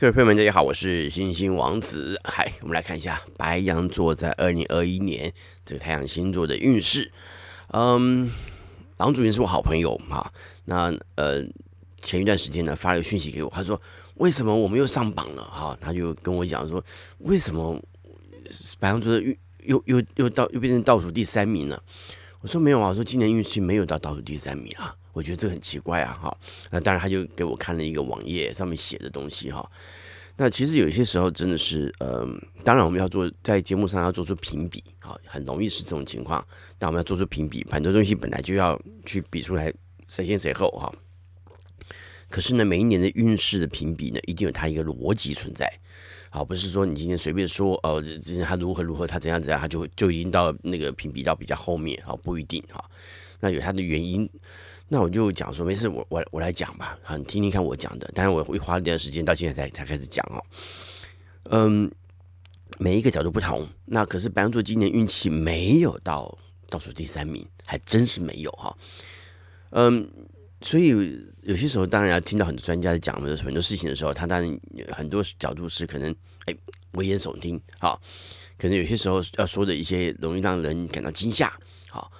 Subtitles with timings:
[0.00, 2.18] 各位朋友们，大家好，我是星星王子。
[2.24, 5.30] 嗨，我们来看一下白羊座在二零二一年
[5.62, 7.12] 这个太阳星座的运势。
[7.74, 8.32] 嗯，
[8.96, 10.32] 狼主也是我好朋友哈。
[10.64, 11.44] 那呃，
[12.00, 13.78] 前一段时间呢，发了个讯息给我，他说
[14.16, 16.82] ：“为什么我们又上榜了？”哈，他就跟我讲说
[17.20, 17.78] ：“为什么
[18.78, 21.78] 白羊座的运又又又到又变成倒数第三名了？”
[22.40, 26.36] 我说：“没有啊，我说今年运气没有到倒数第三名啊。”我觉得这很奇怪啊，哈，
[26.70, 29.68] 那当然他就给我看了一个网页上面写的东西哈。
[30.36, 32.24] 那其实有些时候真的是，呃，
[32.64, 36.42] 当然我们要做在节目上要做出评比，哈，很容易是这种情况。
[36.78, 39.70] 但我们要做出评比，很多东西本来就要去比出来
[40.06, 40.90] 谁先谁后哈。
[42.30, 45.68] 可是呢，每一年的运势的评比呢，一定有它一个逻辑存在，
[46.30, 52.82] 好，不是说你今天随便说哦，之前他如何如何，他怎样怎样，他就就已经到那个评比到比较后面，好，不一定哈。
[53.40, 54.28] 那有他的原因。
[54.92, 58.10] 那我就讲说，没事，我我我来讲吧，好，你听听看我讲的。
[58.12, 60.42] 当然我会花一点时间，到现在才才开始讲哦。
[61.44, 61.88] 嗯，
[62.78, 63.68] 每一个角度不同。
[63.84, 66.36] 那可是白羊座今年运气没有到
[66.68, 68.76] 倒数第三名，还真是没有哈。
[69.70, 70.10] 嗯，
[70.62, 70.88] 所以
[71.42, 74.60] 有些时候当然要听到很多专家在讲很多事情的时候，他当然
[74.92, 76.14] 很多角度是可能
[76.46, 76.54] 哎
[76.92, 78.00] 危言耸听，好，
[78.58, 81.52] 可能有些时候要说的一些容易让人感到惊吓，
[81.88, 82.10] 好。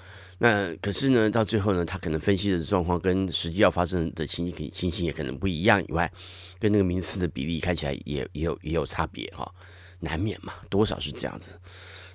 [0.42, 6.10] 那可是呢，到最后呢，他可能分析的状况跟实际要发生的情形情形也可能不一样，以外，
[6.58, 9.46] 跟那个名次的比例看起来也也有也有差别哈，
[9.98, 11.52] 难免嘛，多少是这样子。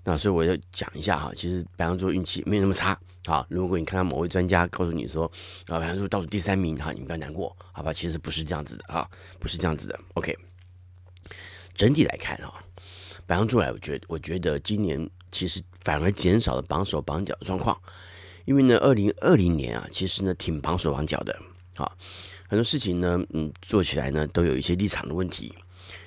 [0.03, 3.45] 那所以我就讲一下哈，其实白羊座运气没有那么差好。
[3.49, 5.31] 如果你看到某位专家告诉你说
[5.67, 7.91] 啊，白羊座倒数第三名哈，你不要难过，好吧？
[7.91, 9.09] 其实不是这样子的哈，
[9.39, 9.99] 不是这样子的。
[10.13, 10.37] OK，
[11.75, 12.63] 整体来看哈，
[13.25, 17.79] 白羊座来，我觉我觉得今年其实反而减少了绑手绑脚的状况。
[18.45, 21.35] 因为呢，二零二零年啊，其实呢挺绑手绑脚的
[21.77, 21.91] 啊，
[22.47, 25.51] 很多事情呢，嗯，做起来呢都有一些立场的问题。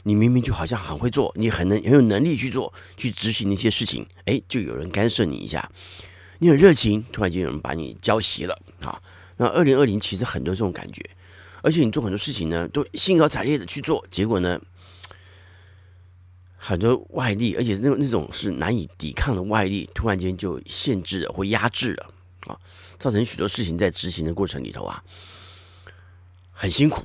[0.04, 5.70] 你明明就好像很会做，你很能很有能力去做，去执行那些事情，哎，就有人干涉你一下。
[6.38, 9.00] 你很热情，突然间有人把你浇熄了啊。
[9.36, 11.08] 那二零二零其实很多这种感觉，
[11.62, 14.60] 而且你做很多事情呢，都兴高采烈的去做，结果呢，
[16.56, 22.14] 很多外力，而且那那种是难以抵抗的外力，突然间就限制了或压制了。
[22.46, 22.58] 啊，
[22.98, 25.02] 造成许多事情在执行的过程里头啊，
[26.52, 27.04] 很辛苦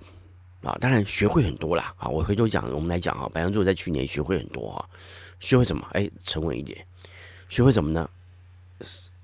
[0.61, 0.77] 啊。
[0.79, 2.07] 当然学会很多啦啊。
[2.07, 4.85] 我回头讲，我们来讲啊，白羊座在去年学会很多啊。
[5.39, 5.85] 学会什么？
[5.93, 6.85] 哎，沉稳一点。
[7.49, 8.09] 学会什么呢？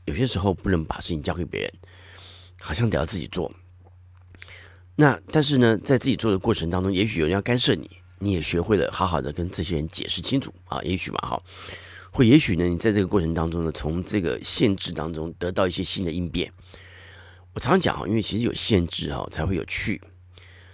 [0.10, 1.72] 有些时候不能把事情交给别人，
[2.60, 3.52] 好像得要自己做。
[4.96, 10.82] 那但是呢，在自己做的过程当中，也许有人要干涉你，你也学会了好好的跟这些人解释清楚啊。
[10.82, 11.42] 也许嘛，哈。
[12.12, 16.52] 或也许呢，你在这个过程当中呢，从这个限制当中得到一些新的应变。
[17.54, 20.02] 我常常讲哈，因为其实有限制哈，才会有趣。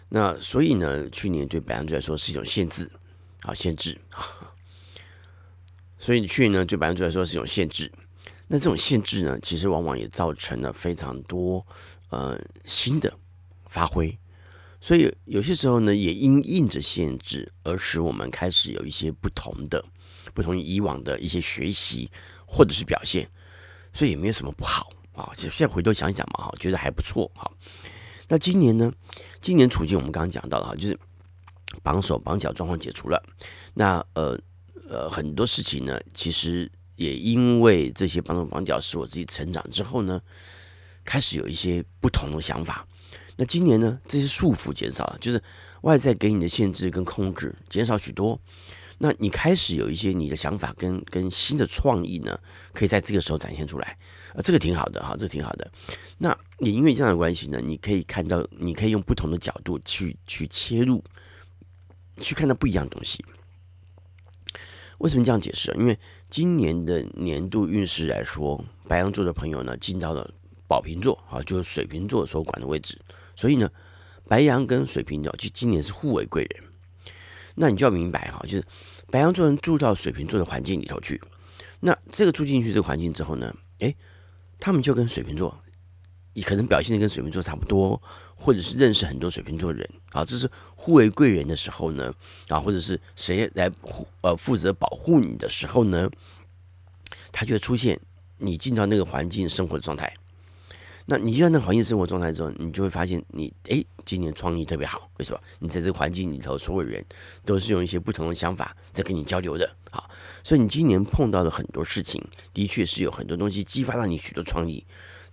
[0.07, 2.89] 那所以呢，去年对白羊座来说是一种限制
[3.41, 4.55] 啊，限制啊。
[5.99, 7.91] 所以去年呢，对白羊座来说是一种限制。
[8.55, 11.65] 那这种限制呢，其实往往也造成了非常多
[12.09, 13.13] 呃新的
[13.67, 14.17] 发挥。
[14.79, 19.83] 所以有些时候呢，也因应着限制而使我们开始有一些不同的。
[20.33, 22.09] 不同于以往的一些学习
[22.45, 23.29] 或者是表现，
[23.93, 25.31] 所以也没有什么不好啊。
[25.35, 27.51] 其实现在回头想想嘛，哈，觉得还不错哈。
[28.29, 28.91] 那今年呢？
[29.41, 30.99] 今年处境我们刚刚讲到了哈，就是
[31.83, 33.21] 绑手绑脚状况解除了。
[33.73, 34.39] 那呃
[34.89, 40.21] 呃，很多事情呢，其实也因为这些绑手绑脚，使我自己成长之后呢，
[41.03, 42.87] 开始有一些不同的想法。
[43.37, 45.43] 那今年呢，这些束缚减少了，就是
[45.81, 48.39] 外在给你的限制跟控制减少许多。
[48.97, 52.39] 那你开始有一些你的想法跟跟新的创意呢，
[52.71, 53.97] 可以在这个时候展现出来，
[54.33, 55.69] 啊，这个挺好的哈，这个挺好的。
[56.17, 56.29] 那
[56.59, 61.03] 也因为这样的关系呢，你可以看到，你可以用不同的角度去去切入，
[62.21, 63.25] 去看到不一样的东西。
[64.99, 65.75] 为什么这样解释？
[65.77, 65.99] 因为
[66.29, 70.29] 今年的年度运势来说，白羊座的朋友呢进到了
[70.67, 72.99] 宝瓶座啊，就是水瓶座所管的位置，
[73.35, 73.69] 所以呢，
[74.27, 76.63] 白羊跟水瓶座就今年是互为贵人。
[77.53, 78.65] 那你就要明白哈，就是
[79.09, 81.21] 白羊座人住到水瓶座的环境里头去，
[81.79, 83.95] 那这个住进去这个环境之后呢，诶，
[84.59, 85.57] 他们就跟水瓶座，
[86.35, 87.99] 你可能表现的跟水瓶座差不多，
[88.35, 92.13] 或者是认识很多水瓶座人啊，这是互为贵人的时候呢，
[92.49, 96.09] 啊，或者是谁来护呃负责保护你的时候呢，
[97.31, 97.97] 他就会出现
[98.37, 100.13] 你进到那个环境生活的状态。
[101.07, 105.39] 那你就在那个环境生活状态中，你就会发现你诶，今年创意特别好，为什么？
[105.59, 107.05] 你在这个环境里头，所有人
[107.45, 110.09] 都是用一些不同的想法在跟你交流的，好，
[110.43, 112.19] 所以你今年碰到的很多事情，
[112.53, 114.83] 的确是有很多东西激发到你许多创意。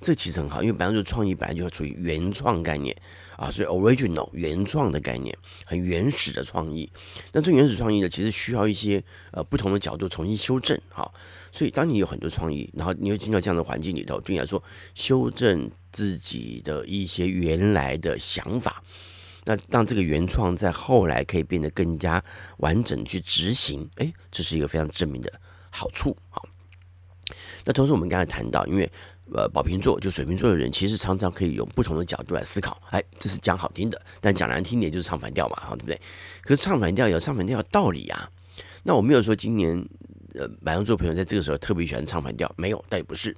[0.03, 2.95] 这其实很好，因为白羊座创意本来就要处于原创概念
[3.37, 6.91] 啊，所以 original 原创的概念，很原始的创意。
[7.33, 11.09] 那这原始创意呢，其实需要一些呃不同的角度重新修正哈。
[11.53, 14.63] 所以当你有很多创意，然后你又进到这样的环境里头，对你来说，
[14.95, 18.83] 修正自己的一些原来的想法，
[19.45, 22.23] 那让这个原创在后来可以变得更加
[22.59, 25.33] 完整去执行，诶，这是一个非常正面的
[25.71, 26.43] 好处啊。
[27.65, 28.91] 那同时我们刚才谈到，因为
[29.35, 32.81] 呃，宝瓶座就水瓶座的人，其实常常可以用不同的角度来思考。
[32.91, 36.01] 哎，这是讲好听的，但讲难听点就是唱反调嘛，哈，对不对？
[36.43, 38.29] 可是唱反调有唱反调的道理啊。
[38.83, 39.77] 那我没有说今年
[40.35, 43.37] 呃，白羊座朋友在这个时候特别喜欢唱反调，没有，但也不是。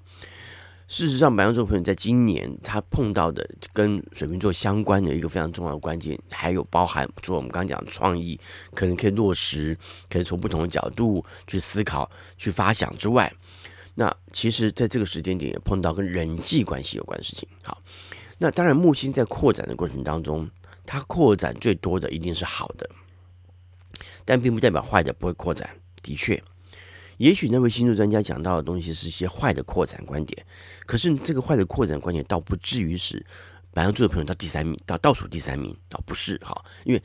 [0.86, 8.38] 事实上，白羊座朋友在今年他碰到的跟水瓶座相关的一个非常重要的关键，还有包含除了我们刚刚讲的创意，
[8.74, 9.76] 可能可以落实，
[10.10, 13.32] 可以从不同的角度去思考、去发想之外。
[13.94, 17.48] 那其实，在这个时间点也碰到跟人际关系有关的事情。
[17.62, 17.80] 好，
[18.38, 20.50] 那当然木星在扩展的过程当中，
[20.84, 22.90] 它扩展最多的一定是好的，
[24.24, 25.70] 但并不代表坏的不会扩展。
[26.02, 26.42] 的确，
[27.18, 30.44] 也许那位星座专家讲到的东西是一些坏的扩展观点，
[30.84, 33.24] 可是这个坏的扩展观点倒不至于是
[33.72, 36.64] 白羊座的朋友到第三名，到倒数第三名，倒不是哈。
[36.84, 37.02] 因为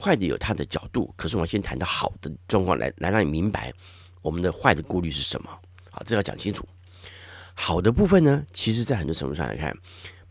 [0.00, 3.72] 坏的有它的角度，可是我们先谈到好的状况来来让你明白
[4.22, 5.50] 我们的坏的顾虑是什么。
[5.90, 6.66] 好，这要讲清楚。
[7.54, 9.76] 好的部分呢，其实，在很多程度上来看，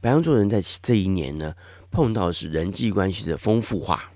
[0.02, 1.56] 白羊座人在这一年呢，
[1.92, 4.12] 碰到是人际关系的丰富化。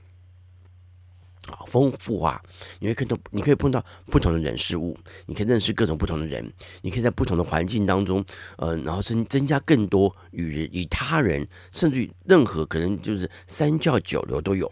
[1.50, 2.42] 啊，丰富化，
[2.80, 8.24] 你会看到，你可以碰到不同的人事物，你可以认识各种不同的人，你可以在不同的环境当中，
[8.56, 14.72] 呃，然后增增加更多与人与他人，甚至于任何可能就是三教九流都有。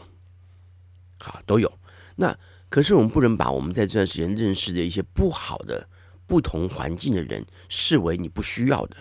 [1.20, 1.70] 好，都有。
[2.16, 2.34] 那
[2.70, 5.86] 可是我们不能把我们在这段时间认识的一些不好的。
[6.32, 8.96] 不同环境的人视为你不需要的，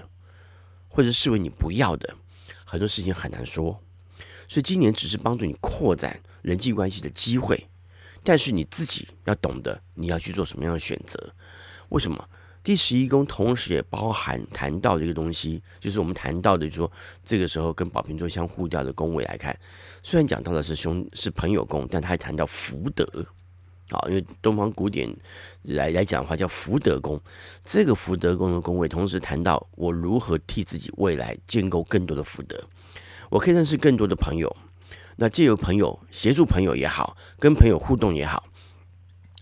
[0.89, 2.17] 或者视为你不要的，
[2.65, 3.81] 很多事情很难说。
[4.49, 7.69] 所以今年只是帮助你扩展人际关系的机会，
[8.25, 11.33] 但是你自己要懂得你要去做什么样的选择。
[11.91, 12.29] 为什么？
[12.65, 16.91] 第十一宫同时也包含谈到的一个东西，就是我们谈到的说，
[17.25, 19.57] 这个时候跟宝瓶座相互调的宫位来看，
[20.03, 23.25] 虽然讲到的是兄是朋友宫，但他还谈到福德。
[23.91, 25.13] 啊，因为东方古典
[25.63, 27.21] 来来讲的话，叫福德宫。
[27.65, 32.63] 这个福德宫的宫位，同时谈到我如何替自己未来建构更多的福德。
[33.29, 34.57] 我可以认识更多的朋友，
[35.17, 38.45] 那借由朋友协助朋友也好，跟朋友互动也好，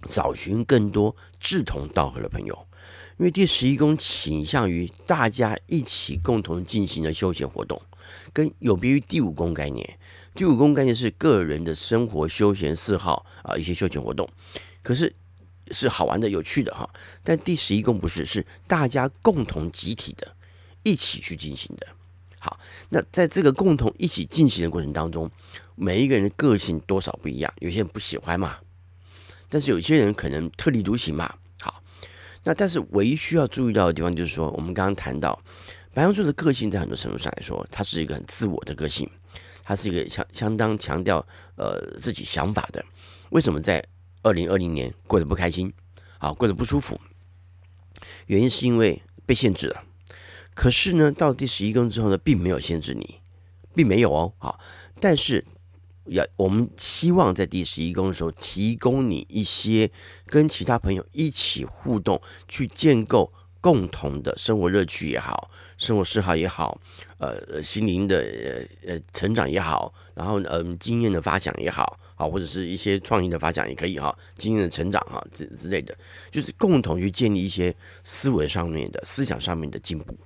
[0.09, 2.67] 找寻更多志同道合的朋友。
[3.19, 7.81] 因为第十一宫倾向于大家一起共同进行的休闲活动，
[8.33, 9.99] 跟有别于第五宫概念。
[10.35, 14.29] 第五宫概念是个人的生活休闲嗜好啊，一些休闲活动，
[14.83, 15.13] 可是
[15.73, 16.89] 是好玩的、有趣的哈。
[17.23, 20.37] 但第十一宫不是，是大家共同集体的，
[20.83, 21.87] 一起去进行的。
[22.39, 25.31] 好，那在这个共同一起进行的过程当中，
[25.75, 28.59] 每一个人的个性多少不一样，有些人不喜欢嘛，
[29.49, 31.35] 但是有些人可能特立独行嘛。
[31.61, 31.83] 好，
[32.45, 35.43] 那但是唯一需要注意到的地方就是说，我们刚刚谈到
[35.93, 39.09] 白羊座的个性，在很多程度上来说，它是一个很自我的个性。
[39.65, 41.19] 它是一个相相当强调
[41.57, 42.83] 呃自己想法的，
[43.29, 43.85] 为什么在
[44.23, 45.73] 二零二零年过得不开心
[46.19, 47.01] 啊，过得不舒服？
[48.27, 49.85] 原因是因为被限制了。
[50.55, 53.21] 可是呢，到第十一宫之后呢，并没有限制你，
[53.75, 54.33] 并没有哦。
[54.39, 54.59] 好，
[55.01, 55.45] 但是
[56.07, 59.91] 要我们希望在第十一宫的时候，提供你一些
[60.27, 63.33] 跟其他朋友一起互动，去建构。
[63.61, 66.81] 共同的生活乐趣也好，生活嗜好也好，
[67.19, 75.97] 呃，心灵的呃呃成长也好，然后嗯、经验的发想也好，啊，或者是一些创意的发想也可以哈，经验的成长哈之之类的，
[76.31, 77.75] 就是共同去建立一些
[78.05, 80.17] 思维上面的思想上面的进步。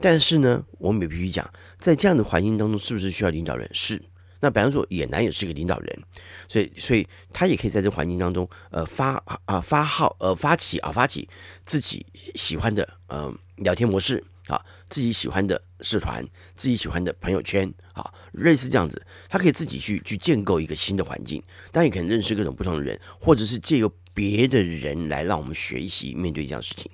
[0.00, 3.68] 但是呢，我们也必须讲，在这样的环境当中，是不是需要领导人？
[3.72, 4.00] 是。
[4.40, 6.02] 那比方说，野男也是一个领导人，
[6.48, 11.28] 所以，所以他也可以在这环境当中，呃，发啊发号，呃，发起啊发起
[11.64, 12.04] 自己
[12.34, 26.90] 喜欢的呃聊天模式啊，自己喜欢的社团，自己喜欢的朋友圈啊，类似这样子，他可以自己去去建构一个新的环境，当然也可能认识各种不同的人，或者是借由别的人来让我们学习面对这样事情，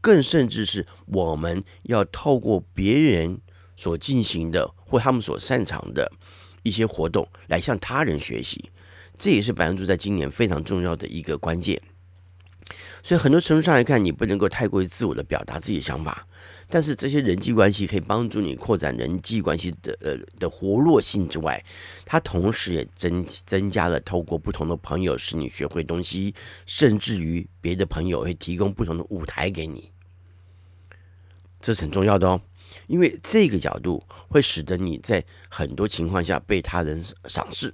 [0.00, 3.38] 更甚至是我们要透过别人
[3.76, 6.10] 所进行的或他们所擅长的。
[6.62, 8.70] 一些活动来向他人学习，
[9.18, 11.80] 这也是白羊座在今年非常重要的一个关键。
[13.02, 16.24] 所以很多程度上来看，你不能够太过于自我的表达自己的想法，
[16.68, 21.64] 但是这些人际关系可以帮助你扩展人际关系的呃的活络性之外，
[22.04, 26.34] 它同时也增增加了透过不同的朋友使你学会东西，
[26.66, 29.90] 甚至于别的朋友会提供不同的舞台给你，
[31.60, 32.40] 这是很重要的哦。
[32.86, 37.72] 因为这个角度会使得你在很多情况下被他人赏识。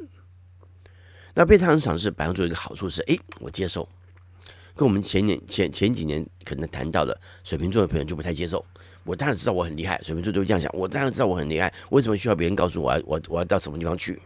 [1.35, 3.89] 那被他人赏识，白羊座一个好处是，哎，我接受。
[4.75, 8.65] 跟我们前年前前几年可能谈到的水瓶座的朋友就不太接受。
[9.05, 10.71] 我当然知道我很厉害，水瓶座就会这样想。
[10.75, 14.21] 我当然知道我很厉害，为什么需要别人告诉我，我我要到什么地方去？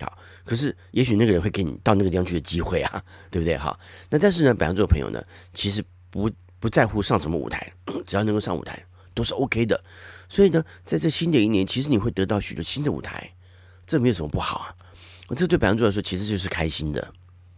[0.00, 3.56] 好，可是也许那个人会给你到那个地方去的机会啊，对不对？
[3.56, 3.78] 哈，
[4.10, 7.72] 那但是呢，白羊座朋友呢，其实不不在乎上什么舞台，
[8.06, 8.82] 只要能够上舞台
[9.14, 9.82] 都是 OK 的。
[10.28, 13.30] 所以呢，在这新的一年，其实你会得到许多新的舞台，
[13.86, 14.74] 这没有什么不好啊。
[15.36, 17.12] 这对白羊座来说，其实就是开心的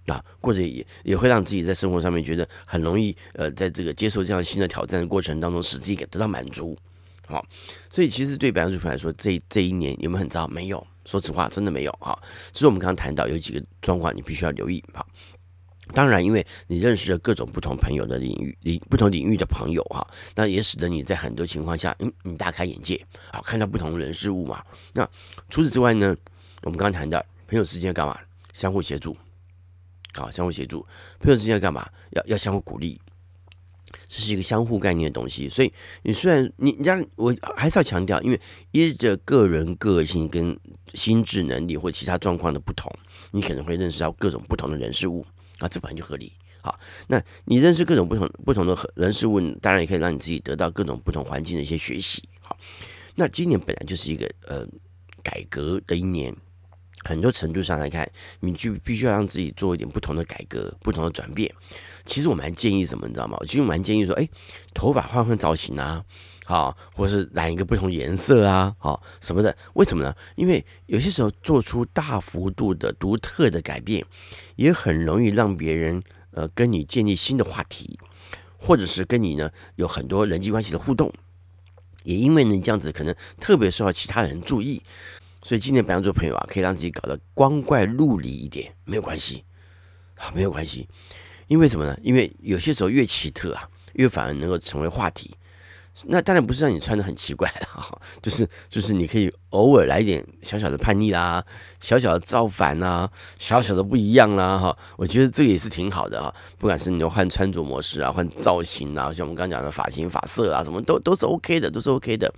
[0.06, 6.78] 啊，或者也也会让自己在生活上面觉得很容易，呃，在这个接受这样新的挑战的过程当中，使自己给得到满足。
[7.26, 7.44] 好，
[7.90, 10.46] 所以其实对白羊座来说，这这一年有没有很糟？
[10.46, 12.16] 没有，说实话，真的没有啊。
[12.52, 14.80] 只是我们刚刚谈到有几个状况，你必须要留意。
[14.92, 15.04] 好，
[15.94, 23.00] 当然，因为你认识了各种不同朋友的领域，领不同领域的朋友哈，那也使得你在很多情况下，嗯，你大开眼界，
[23.32, 24.62] 好，看到不同人事物嘛。
[24.92, 25.08] 那
[25.48, 26.16] 除此之外呢，
[26.62, 27.24] 我们刚刚谈到。
[27.48, 28.18] 朋友之间干嘛？
[28.52, 29.16] 相互协助，
[30.14, 30.84] 好，相互协助。
[31.20, 31.88] 朋友之间要干嘛？
[32.10, 33.00] 要要相互鼓励，
[34.08, 35.48] 这是一个相互概念的东西。
[35.48, 38.40] 所以你虽然你你让我还是要强调，因为
[38.72, 40.58] 依着个人个性跟
[40.94, 42.92] 心智能力或其他状况的不同，
[43.30, 45.24] 你可能会认识到各种不同的人事物
[45.58, 46.32] 啊，这本来就合理。
[46.60, 52.28] 好，那你认识各种不同不同的人事物，当然也可以让你自己得到各种不同环境的一些学习。
[52.40, 52.56] 好，
[53.14, 54.66] 那今年本来就是一个呃
[55.22, 56.34] 改革的一年。
[57.04, 58.10] 很多程度上来看，
[58.40, 61.48] 你就必须要让自己做一点不同的改革、不同的转变。
[62.04, 63.38] 其实我蛮建议什么，你知道吗？
[63.46, 64.28] 其实我蛮建议说，哎，
[64.74, 66.04] 头发换换造型啊，
[66.48, 69.54] 好，或是染一个不同颜色啊，好什么的。
[69.74, 70.14] 为什么呢？
[70.36, 74.06] 因为有些时候做出大幅度的独特的改变，
[74.54, 76.00] 也很容易让别人
[76.30, 77.98] 呃跟你建立新的话题，
[78.58, 81.12] 或者是跟你呢有很多人际关系的互动。
[82.04, 84.80] 也因为呢这样子，可能特别受到其他人注意。
[85.42, 89.42] 所以今年白羊座朋友啊，可以让自己搞得光怪陆离一点，没有关系
[90.14, 90.88] 啊，没有关系。
[91.48, 91.98] 因为什么呢？
[92.02, 95.36] 因为有些时候越奇特啊，越反而能够成为话题。
[96.04, 101.44] 那当然不是让你穿的很奇怪哈，就是就是你可以偶尔来一点小小的叛逆啦，
[101.80, 104.76] 小小的造反呐，小小的不一样啦哈。
[104.96, 112.32] 我觉得这个也是挺好的啊，不管是你要换穿着模式啊，换造型啊，像我们刚刚讲的发型、发色啊，什么都都是 OK 的，都是 OK 的。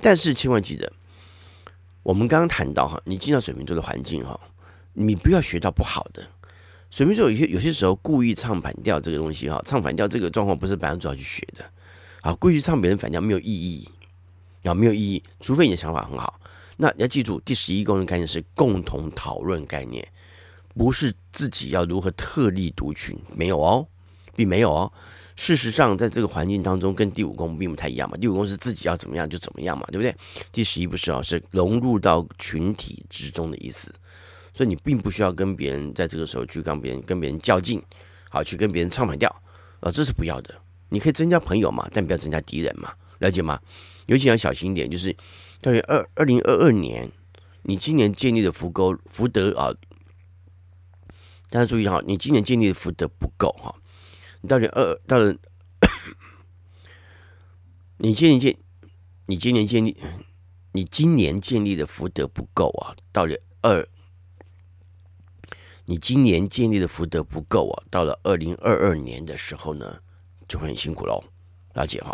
[0.00, 0.90] 但是千万记得。
[2.02, 4.40] 我们刚刚谈到哈，你进到水瓶座的环境哈，
[4.94, 6.26] 你不要学到不好的。
[6.90, 11.62] 水瓶座有些有些时候故意唱反调这个东西哈，唱反调这个状况不是白羊座要去学的
[12.22, 13.88] 啊，故意唱别人反调没有意义
[14.64, 16.38] 啊，没有意义，除非你的想法很好。
[16.76, 20.06] 那你要记住，第十一宫的概念是共同讨论概念，
[20.74, 23.86] 不是自己要如何特立独群，没有哦，
[24.34, 24.92] 并没有哦。
[25.36, 28.16] 事实上，在这个环境当中，跟第五宫并不太一样嘛。
[28.18, 30.14] 第五宫是自己要怎么样就怎么样嘛，对不对？
[30.52, 33.94] 第十一不是哦，是融入到群体之中的意思。
[34.52, 37.82] 所以你并不需要跟别人在这个时候去跟别人跟别人较劲，
[38.28, 39.34] 好，去跟别人唱反调
[39.80, 40.54] 啊，这是不要的。
[40.90, 43.60] 你可以增加朋友嘛，但不要增加敌人嘛，了解吗？
[44.06, 45.16] 尤其要小心一点，就是
[45.60, 47.10] 大约二二零二二年，
[47.62, 49.72] 你今年建立的福沟福德啊，
[51.48, 53.74] 大家注意哈，你今年建立的福德不够哈。
[54.42, 55.34] 你到底二到了？
[58.02, 58.56] 你今年建，
[59.26, 59.94] 你今年建立，
[60.72, 62.96] 你今年建立的福德不够啊！
[63.12, 63.86] 到了二，
[65.84, 67.84] 你今年建立的福德不够啊！
[67.90, 70.00] 到了二零二二年的时候呢，
[70.50, 71.22] 就会很辛苦喽，
[71.74, 72.12] 了解哈。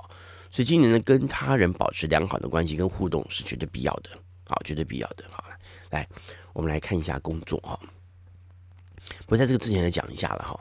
[0.52, 4.10] 所以今年呢，跟他人保持良好的关系跟互动是绝对必要的，
[4.46, 5.24] 好，绝对必要的。
[5.30, 5.42] 好，
[5.90, 6.06] 来，
[6.52, 7.80] 我们来看一下工作哈。
[9.26, 10.60] 不在这个之前来讲一下了哈。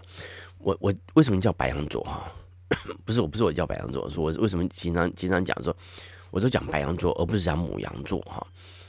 [0.60, 2.32] 我我为什么叫白羊座哈？
[3.06, 5.76] 不是我不是我叫白羊座，是我为什么经常经常讲说，
[6.32, 8.46] 我都讲白羊座，而不是讲母羊座哈，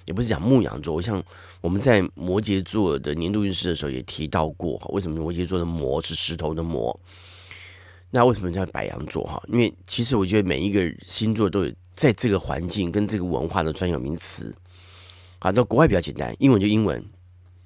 [0.06, 0.94] 也不是讲牧羊座。
[0.94, 1.22] 我像
[1.60, 6.98] 我们在摩羯座的年度运势的时候也提到过哈，为什么摩羯座的摩是石头的摩？
[8.10, 9.42] 那为什么叫白羊座哈？
[9.48, 14.54] 因为其实我觉得每一个星座都有在这个环境跟这个文化的专有名词。
[15.38, 17.04] 好，那国外比较简单，英文就英文，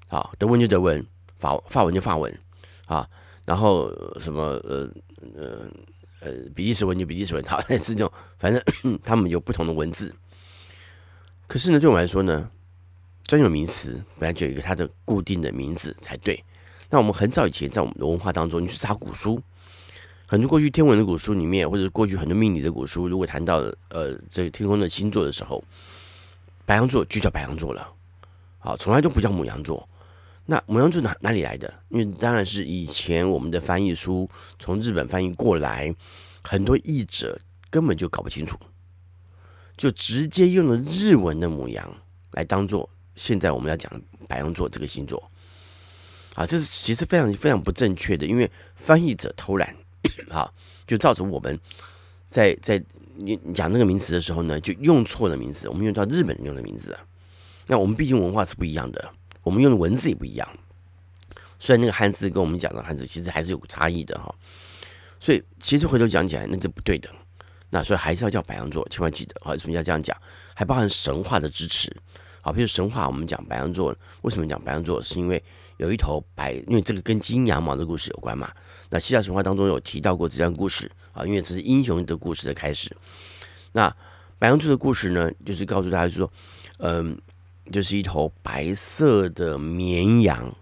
[0.08, 1.06] 好，德文就德文，
[1.36, 2.36] 法法文就法文，
[2.86, 3.08] 啊。
[3.46, 4.88] 然后什么呃
[5.34, 5.68] 呃
[6.20, 8.62] 呃比利时文就比利时文，好，是这种，反正
[9.02, 10.14] 他们有不同的文字。
[11.46, 12.48] 可是呢，对我来说呢，
[13.24, 16.44] 专有名词本来就有一个它的固定的名字才对。
[16.88, 19.40] 那我们很早以前在我们的文化当中，你去查古书，
[20.30, 23.56] 很多过去天文的古书里面，或者过去很多命理的古书，如果谈到
[23.88, 25.60] 呃这个天空的星座的时候，
[26.64, 27.92] 白羊座就叫白羊座了，
[28.60, 29.88] 好，从来都不叫牡羊座。
[30.46, 31.74] 那牡羊座哪哪里来的？
[31.88, 35.92] 因为当然是以前我们的翻译书从日本翻译过来，
[36.42, 37.36] 很多译者
[37.68, 38.56] 根本就搞不清楚。
[39.76, 41.92] 就直接用了日文的母羊
[42.30, 43.90] 来当做现在我们要讲
[44.28, 45.20] 白羊座这个星座。
[46.36, 49.74] 啊，这是其实非常非常不正确的，因为翻译者偷懒，
[50.30, 50.50] 啊，
[50.86, 51.58] 就造成我们
[52.28, 52.82] 在在
[53.16, 56.96] 你讲那个名词的时候呢，就用错了名词，我们用到日本人用的名字。
[57.66, 60.48] 那我们毕竟文化是不一样的，我们用的文字也不一样。
[61.58, 64.34] 虽然那个汉字跟我们讲的汉字其实还是有差异的哈，
[65.20, 67.08] 所以其实回头讲起来那就不对的。
[67.68, 70.16] 那所以还是要叫白羊座，千万记得啊，什么要这样讲？
[70.54, 71.94] 还包含神话的支持。
[72.40, 75.00] 好，比如神话，我们讲白羊座，为什么讲白羊座？
[75.00, 75.40] 是因为
[75.76, 78.50] 有一头白，因为这个跟金羊毛的故事有关嘛。
[78.90, 82.94] 那希腊神话当中有提到过这段故事啊，因为这是英雄的故事的开始。
[83.72, 83.96] 那
[84.38, 86.30] 白羊座的故事呢，就是告诉大家说，
[86.78, 87.18] 嗯，
[87.72, 90.54] 就是一头白色的绵羊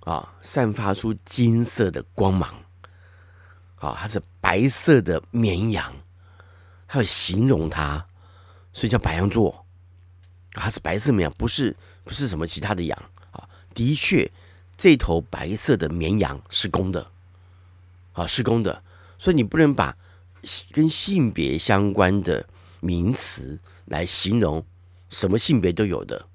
[0.00, 2.54] 啊，散发出金色的光芒。
[3.76, 5.94] 啊，它是白色的绵羊，
[6.84, 8.04] 还有形容它，
[8.72, 9.64] 所以叫白羊座。
[10.50, 13.00] 它是白色绵羊，不是不是什么其他的羊
[13.30, 13.48] 啊。
[13.72, 14.28] 的确，
[14.76, 17.08] 这头白色的绵羊是公的，
[18.18, 18.82] 啊，是公的。
[19.16, 19.96] 所以你不能把
[20.72, 22.44] 跟性别相关的
[22.80, 24.64] 名词来形容
[25.08, 26.26] 什么性别都有的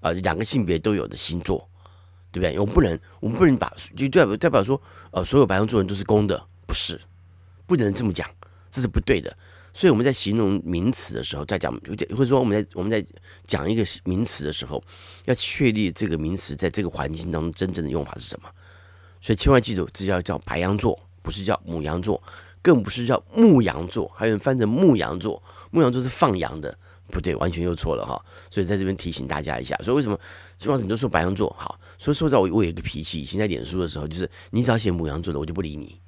[0.00, 1.68] 啊，两个性别都有的星座，
[2.30, 2.58] 对不对？
[2.58, 7.00] 我们不能，我们不能把就代表代表说，呃，所有白羊座人都是公的，不是，
[7.66, 8.28] 不能这么讲，
[8.70, 9.36] 这是不对的。
[9.72, 11.72] 所以我们在形容名词的时候，在讲
[12.10, 13.04] 或者说我们在我们在
[13.46, 14.82] 讲一个名词的时候，
[15.24, 18.48] 要确立这个名词在这个环境当中真正的用法是什么。
[19.20, 22.22] 所以千万记住，这叫叫白羊座，不是叫母羊座，
[22.60, 26.76] 更不是叫牧羊座，还有人翻成牧羊座，牧羊座是放羊的，
[27.10, 28.22] 不对，完全又错了哈。
[28.50, 29.74] 所以在这边提醒大家一下。
[29.82, 30.20] 所以为什么
[30.58, 31.80] 希望你都说白羊座好？
[31.96, 35.98] 所以说到我我有一个脾气，以前在脸书的时候，就是你只要写母羊座的，我就不理你。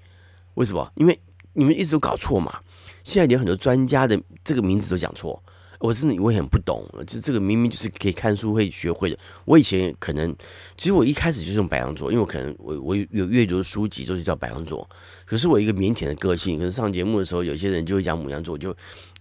[0.55, 0.93] 为什么？
[0.97, 1.19] 因为
[1.55, 2.61] 你们一直都搞错嘛。
[3.03, 5.43] 现在有很多专家的这个名字都讲错，
[5.79, 6.85] 我真的我也很不懂。
[7.07, 9.19] 就这个明明就是可以看书会学会的。
[9.45, 10.35] 我以前可能，
[10.77, 14.89] 其实我一开始就是用白羊座，因为我可能我我有阅读书籍就是叫白羊座。
[15.25, 18.75] 可是我一个腼腆的个性，可是上节目的时候，有些人就会讲母羊座，我就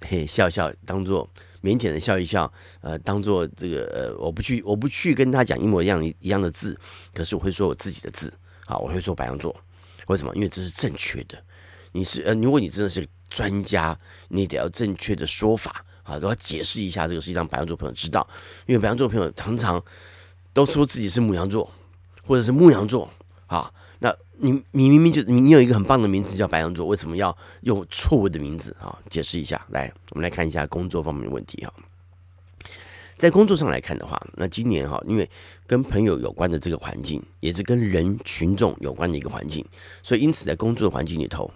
[0.07, 1.29] 嘿笑笑，当做
[1.63, 2.51] 腼腆的笑一笑，
[2.81, 6.77] 呃，当做这个呃，我不去我不去跟他讲一模一样一样的字，
[7.13, 8.33] 可是我会说我自己的字，
[8.65, 9.55] 好，我会说白羊座。
[10.07, 10.33] 为什么？
[10.35, 11.37] 因为这是正确的。
[11.91, 18.25] 你是呃，如果你真的是专家，你得要正确的说法啊，都要解释一下这个，事情，让白羊座朋友知道，
[18.67, 19.83] 因为白羊座朋友常常
[20.53, 21.69] 都说自己是母羊座，
[22.25, 23.09] 或者是牧羊座
[23.47, 23.69] 啊。
[23.99, 28.97] 那你你明明就你有一个很棒的名字叫白羊座，为什么要用错误的名字啊？
[29.09, 31.73] 解释一下，来，我们来看一下工作方面的问题哈。
[33.17, 35.27] 在工作上来看的话，那今年哈，因为
[35.65, 39.65] 跟朋友有关的这个环境，也是跟人群众有关的一个环境，
[40.03, 41.49] 所以因此在工作的环境里头。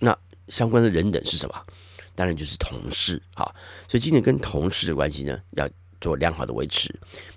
[0.00, 1.54] 那相关的人等是什么？
[2.18, 3.44] 当然就是同事，哈，
[3.86, 6.92] 所以今年跟同事的关系呢，要做良好的维持，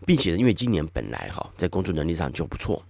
[0.08, 2.84] 并且呢，因为今年本来哈，在工作能力上就不错，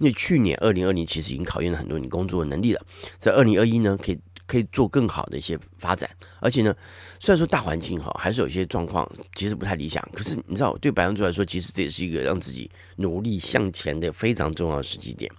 [0.00, 6.10] 因为去年二零二零其实已经考验了很多你工作的能力了，在二零二一呢，可以可以做更好的一些发展，
[6.40, 6.76] 而且呢，
[7.18, 15.32] 虽然说大环境哈，还是有一些状况其实不太理想，可是你知道，对白羊座来说，其实这也是一个让自己努力向前的非常重要的时机点。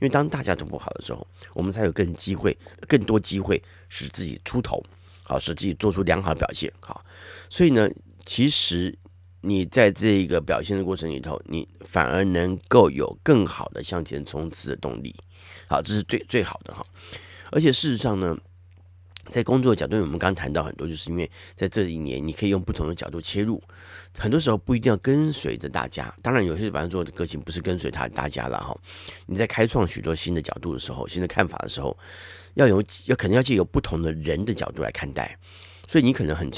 [0.00, 1.24] 因为当大家都不好的时候，
[1.54, 2.56] 我们才有更机会、
[2.88, 4.84] 更多机会使自己出头，
[5.32, 7.02] 好，实际做出良好的表现，好。
[7.48, 7.88] 所以呢，
[8.26, 8.94] 其实
[9.40, 15.16] 你在这一个表现的过程里头，你反而能够有更好的向前冲刺的动力，
[15.66, 16.84] 好，这是最最好的哈。
[17.50, 18.36] 而且事实上呢。
[19.32, 23.60] 在工作的角度，我们刚刚谈到很多，就是因为在这一年，你可以用不同的角度切入，
[24.16, 26.14] 很多时候不一定要跟随着大家。
[26.20, 28.76] 当然，有些白羊座的个性不是跟随他大家了哈。
[29.26, 31.96] 你在开创许多新的角度的时候，新的看法的时候，
[32.54, 35.36] 要有要可能要借由不同的人的角度来看待。
[35.88, 36.50] 所以你可能很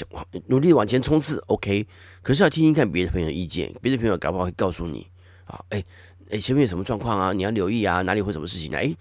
[0.46, 1.86] 努力往前冲刺，OK，
[2.22, 5.06] 可是要听听看别的朋友的意见，别的朋友搞不好会告诉你
[5.44, 5.82] 啊，哎
[6.30, 7.32] 哎，前面有什么状况啊？
[7.32, 8.78] 你要留意啊，哪里会什么事情呢？
[8.78, 8.94] 哎。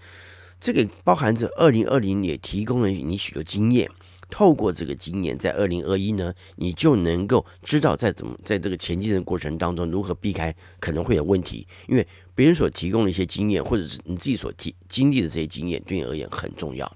[0.64, 3.86] 这个包含着二零二零也提供了你许多经验，
[4.30, 16.90] 透过这个经验，在二零二一呢，你就能够知道在怎么在这个前进的过程当中如何避开可能会有问题，因为别人所提供的一些经验，或者是你自己所提经历的这些经验，对你而言很重要。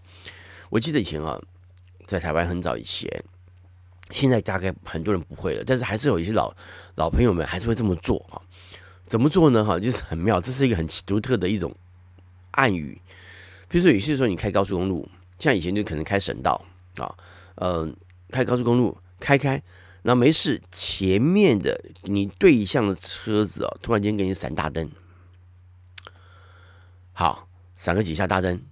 [0.71, 1.39] 我记得以前啊，
[2.07, 3.23] 在台湾很早以前，
[4.11, 6.51] 现在大概很多人不会了，但是还是有一些老
[6.95, 8.41] 老朋友们还是会这么做啊。
[9.05, 9.63] 怎么做呢？
[9.63, 11.77] 哈，就是很妙，这是一个很独特的一种
[12.53, 12.99] 暗语。
[13.69, 16.65] 比如说，有些时候你开高速公路，像以前就可能开省道
[16.97, 17.15] 啊，
[17.57, 17.89] 呃，
[18.31, 19.63] 开高速公路开开，
[20.03, 24.91] 那没事，前面的你对向的车子哦，突然间给你闪大灯，
[27.13, 28.63] 好，闪个几下大灯，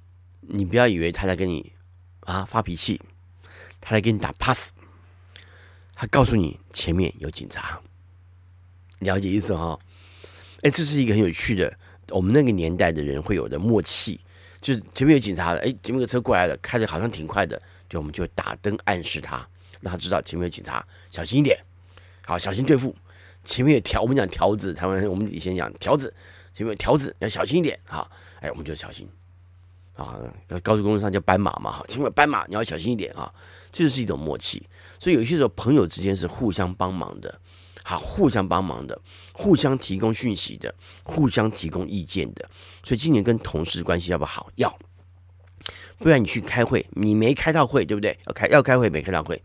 [0.41, 1.73] 你不要以为他在跟你
[2.21, 3.01] 啊发脾气，
[3.81, 4.73] 他在给你打 pass，
[5.95, 7.81] 他告诉你前面有警察，
[9.01, 9.79] 了解意思哈？
[10.63, 11.79] 哎，这是一个很有趣的，
[12.09, 14.19] 我们那个年代的人会有的默契，
[14.67, 17.57] 就前面有警察的，哎，前面有个车过来了，开的好像挺快的，
[17.89, 19.47] 就我们就打灯暗示他，
[19.81, 21.57] 让他知道前面有警察，小心一点，
[22.27, 22.93] 好，小心对付。
[23.45, 26.13] 前面有条，我们讲条子，台湾我们以前讲条子，
[26.53, 28.11] 前面有条子，要小心一点哈。
[28.41, 29.09] 哎，我们就小心
[29.95, 30.19] 啊。
[30.65, 33.33] 高速公路上叫斑马嘛，哈，前面有斑马，你要小心一点啊。
[33.71, 34.61] 这就是一种默契。
[34.99, 37.41] 所以有些时候朋友之间是互相帮忙的，
[37.85, 39.01] 好，互相帮忙的，
[39.33, 40.75] 互相提供讯息的，
[41.05, 42.51] 互相提供意见的。
[42.87, 44.49] 所以今年跟同事关系要不好？
[44.55, 44.79] 要，
[45.99, 48.16] 不然你去开会，你没开到会，对不对？
[48.29, 49.42] 要开要开会没开到会，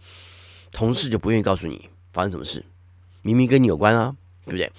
[0.71, 2.63] 同事就不愿意告诉你发生什么事。
[3.23, 4.71] 明明跟你有关啊，对不对？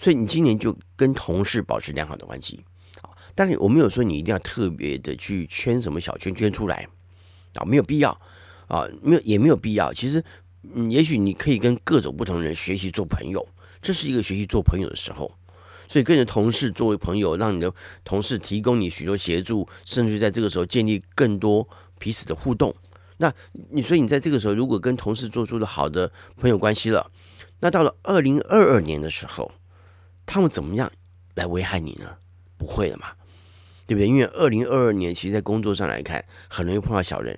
[0.00, 2.64] 所以你今年就跟同事保持良好的关系
[3.02, 3.10] 啊。
[3.36, 6.88] 但是我没有说你一定要特别的去圈什么小圈圈出来
[7.54, 8.10] 啊，没有必要
[8.66, 9.94] 啊，没有也没有必要。
[9.94, 10.24] 其实，
[10.74, 13.48] 嗯，也许你可以跟各种不同的人学习做朋友，
[13.80, 15.32] 这是一个学习做朋友的时候。
[15.88, 17.72] 所以跟着同事作为朋友，让你的
[18.04, 21.66] 同事提供你许多协助，甚至在这个时候建立更多
[21.98, 22.72] 彼此的互动。
[23.16, 23.32] 那
[23.70, 27.10] 你所以你在这个时候，如果跟同事做出了好的朋友关系了。
[27.60, 29.50] 那到了二零二二年的时候，
[30.24, 30.92] 他们怎么样
[31.34, 32.18] 来危害你呢？
[32.56, 33.08] 不会的嘛，
[33.86, 34.06] 对不对？
[34.06, 37.36] 因为二零二二年其实，在工作上来看，很容易碰到小人。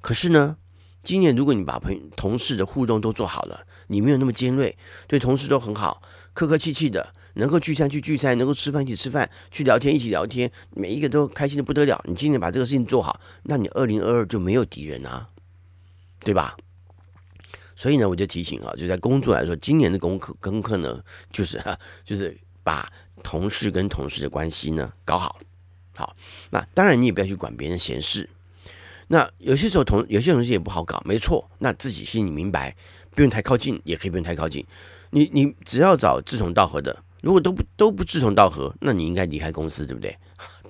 [0.00, 0.56] 可是呢，
[1.02, 6.00] 今年如果你把朋同事的互动都做好了，你没有那么尖锐，对同事都很好，
[6.38, 12.00] 客客气气的，能够聚餐去聚餐，能够吃饭一起吃饭，去聊天一起聊天，每一个都开心的不得了。
[12.06, 15.26] 你今年把这个事情做好，那你二零二二就没有敌人啊，
[16.20, 16.56] 对吧？
[17.74, 21.60] 所以呢，我就提醒啊，就在工作来说，今年的功课功课呢，就是，
[22.04, 22.88] 就是把
[23.24, 25.40] 同事跟同事的关系呢搞好。
[25.96, 26.14] 好，
[26.50, 28.30] 那当然你也不要去管别人闲事。
[29.08, 31.50] 那有些时候同有些同事也不好搞，没错。
[31.58, 32.76] 那自己心里明白，
[33.10, 34.64] 不用太靠近，也可以不用太靠近。
[35.10, 40.16] 你你只要找志同道合的，如果都不都不志同道合，那你应该离开公司，对不对？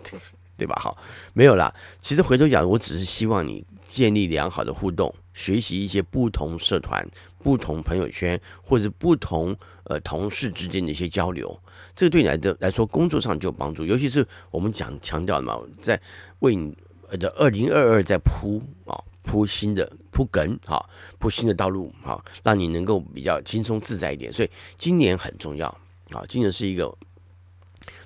[0.57, 0.77] 对吧？
[0.83, 0.97] 好，
[1.35, 1.73] 没有啦。
[2.01, 5.15] 其实回头讲，我只是希望你建立良好的互动。
[5.33, 7.07] 学习一些不同社团、
[7.45, 11.57] 不同朋友圈，或者不同呃同事之间的一些交流，
[11.95, 13.87] 这个对你来的来说工作上就有帮助。
[13.87, 16.01] 尤其是我们讲强调的嘛，在
[16.41, 16.77] 为你
[17.11, 20.85] 的二零二二在铺啊铺新的铺梗啊
[21.21, 24.33] 铺新的道路啊，让你能够比较轻松自在一点。
[24.33, 25.69] 所以今年很重要
[26.11, 26.93] 啊，今年是一个。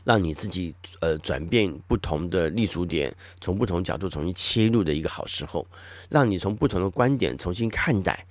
[0.04, 5.64] 让你自己呃转变不同的立足点，从不同角度重新切入的一个好时候，
[6.08, 8.26] 让你从不同的观点重新看待。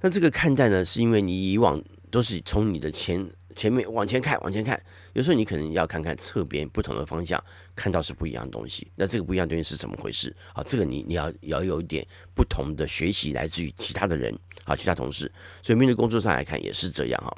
[0.00, 4.80] 那这个看待呢，是因为你以往都是从你的前前面往前看，往前看。
[5.14, 7.42] 有时候你可能要看看侧边不同的方向，
[7.74, 8.86] 看到是不一样的东西。
[8.94, 10.34] 那这个不一样的东西是怎么回事？
[10.54, 15.30] 啊，这个你你要要有一点不同的学习，来自于其他的人啊，其他同事。
[15.60, 17.36] 所以面对工作上来看也是这样哈。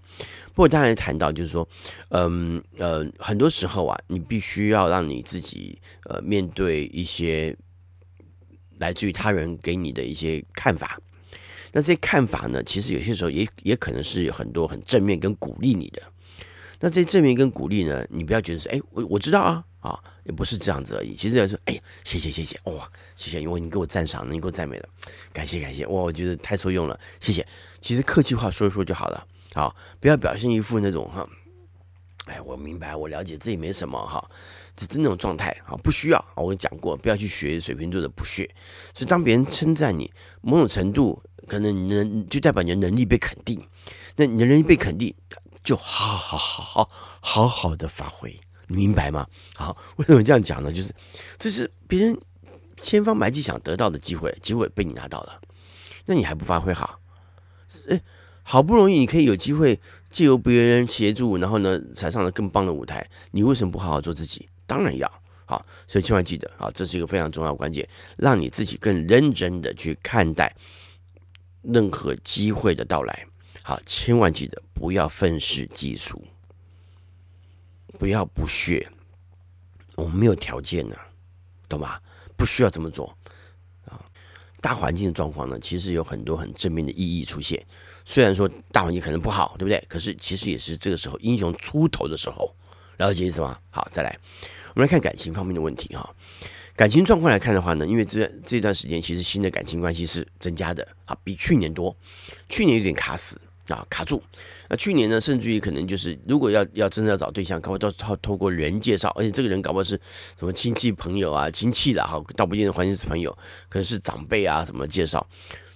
[0.49, 1.67] 不过当然谈到就是说，
[2.11, 7.57] 嗯呃，很多时候啊，你必须要让你自己呃面对一些
[8.77, 11.01] 来自于他人给你的一些看法。
[11.73, 16.03] 那这些看法呢，其实有些时候也也可能是有很多很正面跟鼓励你的。
[16.81, 21.15] 那这些正面跟鼓励呢，你不要觉得是哎，我我知道啊啊，也不是这样子而已。
[21.15, 24.89] 其实要说，哎呀，谢谢谢谢，哇，谢谢，因为你给我赞赏了，你给我赞美了，
[25.31, 27.47] 感谢感谢，哇，我觉得太受用了，谢谢。
[27.83, 31.29] 其实客气话说一说就好了，好，不要表现一副那种哈，
[32.25, 34.27] 哎，我明白，我了解，这也没什么哈，
[34.75, 36.25] 这是那种状态啊，不需要。
[36.35, 38.49] 我跟你讲过，不要去学水瓶座的不屑。
[38.95, 43.61] 所以当别人称赞你，某种程度可能你能就代表你的能力被肯定，
[44.17, 45.15] 那你的能力被肯定。
[45.63, 48.35] 就好好好好好好的发挥，
[48.67, 49.29] 你明白吗？
[49.55, 50.73] 好，为什么这样讲呢？
[50.73, 50.91] 就是
[51.39, 52.19] 这是别人
[52.81, 55.39] 千方百计想得到的机会，机会被你拿到了，
[56.07, 56.99] 那你还不发挥好？
[57.91, 58.01] 哎，
[58.43, 59.79] 好不容易你可以有机会
[60.11, 64.49] 借由别人协助，然后呢，踩上了更棒的舞台，你为什么不好好做自己？
[64.67, 65.13] 当然要
[65.45, 70.57] 好，所以千万记得啊，这是一个非常重要关键，让你自己更认真的去看待
[71.63, 73.27] 任何机会的到来。
[73.63, 76.25] 好，千万记得不要愤世嫉俗，
[77.99, 78.89] 不要不屑。
[79.97, 80.97] 我们没有条件呢、
[81.69, 82.01] 懂吧？
[82.37, 83.15] 不需要这么做
[83.85, 84.01] 啊。
[84.63, 87.65] 大环境的状况呢，其实有很多很正面的意义出现。
[88.07, 89.85] 虽然说大环境可能不好，对不对？
[89.89, 92.55] 可是其实也是这个时候英雄出头的时候，
[92.97, 93.61] 了解意思吗？
[93.69, 94.19] 好，再来，
[94.75, 96.15] 我们来看感情方面的问题哈。
[96.81, 101.95] 感情状况来看的话呢，因为这这段时间其实新的感情关系是增加的，啊，比去年多。
[102.49, 103.39] 去年有点卡死。
[103.69, 104.21] 啊，卡住。
[104.71, 110.01] 那去年呢，甚至于可能就是，如果要要真的要找对象，搞不好都是透过人介绍，而且这个人搞不好是
[110.39, 113.31] 什么亲戚朋友啊、亲戚的哈，倒不见得环境是朋友，
[113.69, 115.25] 可能是长辈啊什么介绍。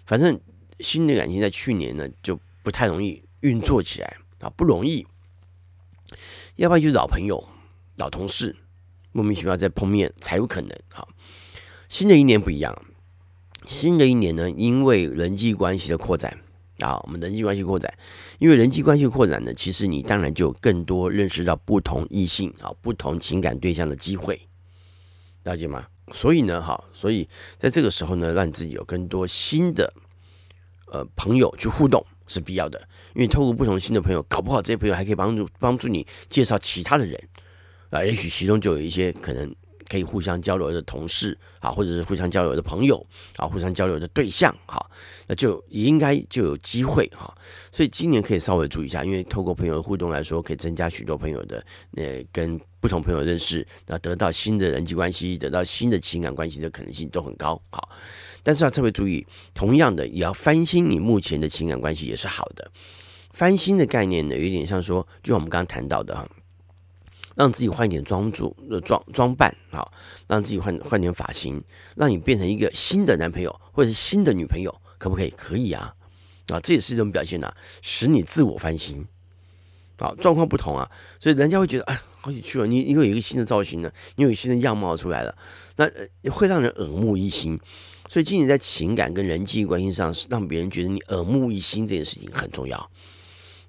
[0.06, 0.40] 反正
[0.80, 5.06] 新的感情在去年呢就不太容易运作起来啊，不容易。
[6.56, 7.46] 要不然就是老朋友、
[7.96, 8.56] 老同事，
[9.14, 10.70] 莫名其妙在碰面才有可能。
[10.92, 11.08] 好，
[11.88, 12.84] 新的一年不一样，
[13.64, 16.36] 新的一年呢，因为人际关系的扩展
[16.80, 17.96] 啊，我们人际关系扩展，
[18.40, 24.48] 因为人际关系扩展呢，其实你当然就有更多认识到不同异性啊、不同情感对象的机会，
[25.44, 25.86] 了解吗？
[26.12, 29.94] 所以呢，哈，所以在这个时候呢，让你自己有更多新的
[30.92, 32.88] 呃朋友去互动是必要的。
[33.14, 37.18] 因为透过不同新的朋友，搞不好这些朋友还可以帮助帮助你介绍其他的人
[37.94, 39.54] 啊，也许其中就有一些可能
[39.88, 43.04] 可以互相交流的同事啊，或者是互相交流的朋友
[43.36, 44.84] 啊，互相交流的对象哈，
[45.28, 47.32] 那就应该就有机会哈。
[47.70, 51.64] 所以今年可以稍微注意一下，因为透过朋友的互动来说，可以增加许多朋友的
[51.96, 57.80] 呃跟不同朋友认识，那得到新的人际关系，得到新的情感关系的可能性都很高哈。
[58.42, 62.68] 但是要特别注意，同样的也要翻新你目前的情感关系也是好的。
[63.30, 66.26] 翻新的概念呢，有点像说，就像我们刚刚谈到的哈，
[67.34, 69.92] 让自己换一点装束、装装扮，好，
[70.26, 71.62] 让自己换换点发型，
[71.96, 75.30] 让你变成一个新的男朋友或者是新的女朋友，可不可以？
[75.30, 75.94] 可以啊，
[76.48, 79.04] 啊，这也是一种表现呐、使你自我翻新，
[79.98, 85.36] 啊，状况不同啊，所以人家会觉得，哎，好有趣哦，你你有一个新的造型呢，你有一个新的样貌出来了，
[85.76, 85.90] 那
[86.30, 87.58] 会让人耳目一新。
[88.06, 92.90] 所以今年在情感跟人际关系上，是让别人觉得你耳目一新这件事情很重要。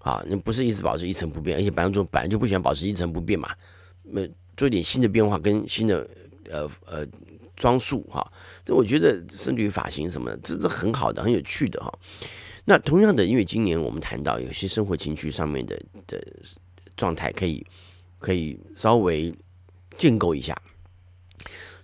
[0.06, 3.50] 啊，你不是一直保持一成不变，而且白羊座本来就不喜欢保持一成不变嘛，
[4.04, 4.22] 那，
[4.56, 6.08] 做一点新的变化跟新的
[6.48, 7.04] 呃呃
[7.56, 8.32] 装束哈，
[8.64, 11.92] 这我觉得甚至于发型什么的，这是很好的，很有趣的哈。
[12.66, 16.24] 那同样的，因为今年我们谈到有些生活情趣上面的的
[16.96, 17.66] 状态，可以
[18.20, 19.34] 可以稍微
[19.98, 20.56] 建构一下。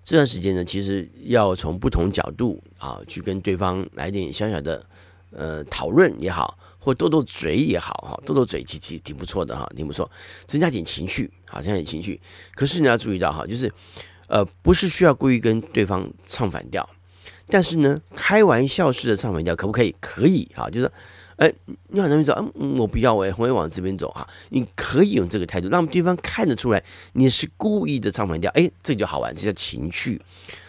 [0.03, 4.85] 这段时间呢，其实要从不同角度啊，去跟对方来点小小的
[5.31, 6.59] 呃讨论也好。
[6.83, 10.09] 或斗斗嘴也好哈，斗斗嘴其实挺不错的哈，挺不错，
[10.47, 12.19] 增加点情趣，好，增加点情趣。
[12.55, 13.71] 可是你要注意到哈，就是
[14.27, 16.89] 呃，不是需要故意跟对方唱反调，
[17.47, 19.95] 但是呢，开玩笑式的唱反调可不可以？
[19.99, 20.91] 可以哈，就是
[21.35, 21.51] 哎，
[21.87, 24.27] 你好，容易走，嗯，我不要，我我会往这边走哈。
[24.49, 30.21] 你可以用这个态度，让对方看得出来你是故意的唱反调，哎，这就好玩，这叫情趣。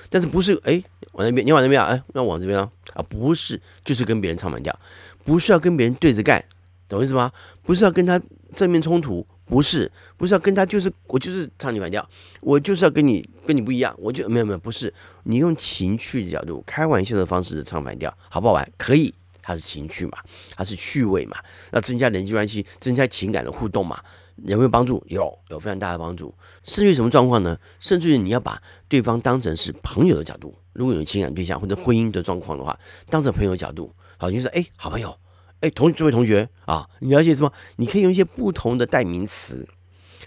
[0.09, 4.79] 但是不是哎，往那边，你往那边啊，哎，那往这边啊，啊，不是，就是跟别人唱反调。
[5.25, 6.45] 不是要跟别人对着干，
[6.89, 7.31] 懂我意思吗？
[7.63, 8.21] 不是要跟他
[8.55, 12.07] 正面冲突，不是，不是要跟他就是我就是唱你反调，
[12.41, 14.93] 我就是要跟你跟你不一样，我就没有没有，不是，
[15.25, 18.69] 你用情趣的角度，开玩笑的方式唱反调，好不好玩？
[18.77, 20.19] 可以，它是情趣嘛，
[20.57, 21.37] 它是趣味嘛，
[21.71, 24.03] 那增加人际关系，增加情感的互动嘛，
[24.45, 25.03] 有没有帮助？
[25.09, 26.35] 有，有非常大的帮助。
[26.65, 27.59] 甚至于什么状况呢？
[27.81, 33.93] 甚至于你要把对方当成是朋友的角度，如果有情感对象或者婚姻的状况的话，当成朋友角度。
[34.23, 35.19] 好，就是哎，好朋友，
[35.63, 37.53] 哎，同这位同学啊，你了解什么？
[37.75, 39.69] 你可以用一些不同的代名词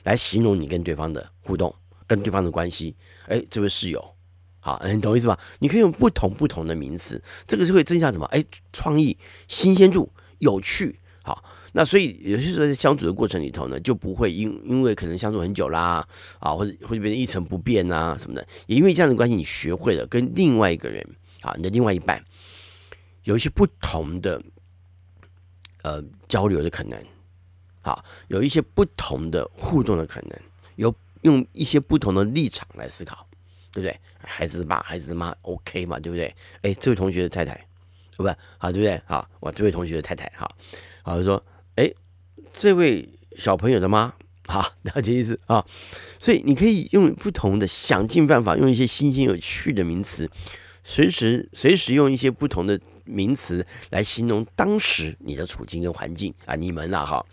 [0.03, 1.73] 来形容你跟对方的互动，
[2.05, 2.93] 跟对方的关系。
[3.27, 4.05] 哎，这位室友，
[4.59, 5.39] 好，你懂意思吧？
[5.59, 8.25] 你可以用不同不同的名词，这个是会增加什么？
[8.25, 10.99] 哎，创意、新鲜度、有趣。
[11.23, 16.05] 好，那所以有些时候在相处的过程里头呢，就不会因因为可能相处很久啦，
[16.39, 18.45] 啊，或者会变成一成不变啊什么的。
[18.67, 21.01] 也因为这样的关系，你学会了跟另外一个人，
[21.43, 22.21] 啊，你的另外一半。
[23.25, 24.41] 有一些不同的
[25.81, 27.03] 呃交流的可能，
[27.81, 30.39] 好，有一些不同的互动的可能，
[30.75, 33.27] 有用一些不同的立场来思考，
[33.71, 33.99] 对不对？
[34.19, 36.33] 孩子的爸，孩子的妈，OK 嘛，对不对？
[36.61, 37.67] 哎，这位同学的太太，
[38.15, 39.01] 不好，对不对？
[39.05, 40.55] 好，我这位同学的太太，好，
[41.01, 41.43] 好，就说，
[41.75, 41.91] 哎，
[42.53, 44.13] 这位小朋友的妈，
[44.45, 45.65] 好，了解意思啊。
[46.19, 50.29] 所以你可以用不同的想尽办法，用一些新鲜有趣的名词，
[50.83, 52.79] 随时随时用一些不同的。
[53.05, 57.25] 名词来形容当时你的处境跟环境啊，你们啊，哈，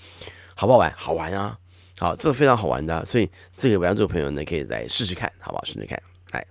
[0.54, 0.92] 好不好玩？
[0.96, 1.58] 好玩啊，
[1.98, 5.64] 好，这非常好玩的，所以这个白羊座朋友呢，可以来试试看，好不好？
[5.64, 6.46] 试试看，哎，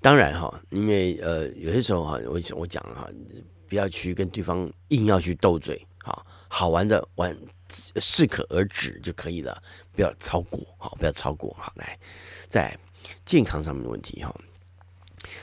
[0.00, 3.08] 当然哈，因为呃，有些时候哈，我我讲哈，
[3.68, 7.36] 不要去跟对方硬要去斗嘴，哈，好玩的玩
[7.96, 9.62] 适可而止就可以了，
[9.94, 11.98] 不要超过，好，不要超过，好，来，
[12.48, 12.76] 在
[13.24, 14.34] 健康上面的问题哈。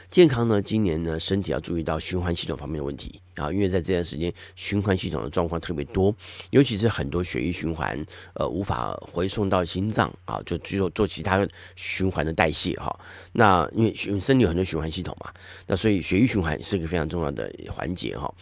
[0.09, 0.61] 健康呢？
[0.61, 6.15] 今年呢，身体要注意到循环系统方面的问题啊，因为在这段时间，循环系统的状况特别多，
[6.49, 12.99] 尤其是很多血液循环呃无法回送到心脏啊，就只有做其他循环的代谢哈。
[13.33, 15.31] 那因为身体有很多循环系统嘛，
[15.67, 18.33] 那所以血液循环是一个非常重要的环节哈。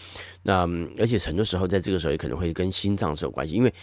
[0.43, 0.65] 那
[0.97, 3.73] 而且很多时候在这个时候也可能会跟心脏是有关系，因为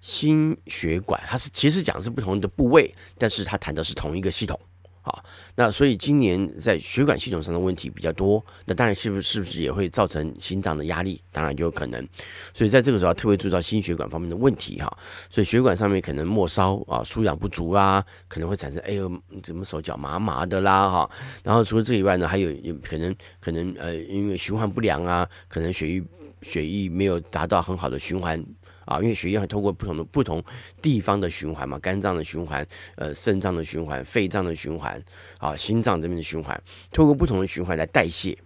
[0.00, 4.58] 心血管它是其实讲是不同的部位，但是它谈的是同一个系统。
[5.02, 11.22] 啊，那所以今年在血管系统上的问题比较多，那当然是不是是不是也会造成心脏的压力？
[11.32, 12.06] 当然就有可能。
[12.52, 14.94] 所以在这个时候特别注意到心血管方面的问题哈。
[15.30, 19.10] 所以血管上面可能末梢啊输氧不足啊，可能会产生哎呦
[19.42, 21.10] 怎么手脚麻麻的啦哈。
[21.42, 26.02] 然后除了这以外呢，还有有可能可能呃因为循环不良啊，可能血液
[26.42, 28.44] 血液没有达到很好的循环。
[28.90, 30.42] 啊，因为血液会透过不同的不同
[30.82, 35.00] 地方的循环嘛，肝脏的循环，呃，肾脏的循环，肺脏的循环，
[35.38, 38.36] 啊，心脏这边的循环，透过不同的循环来代谢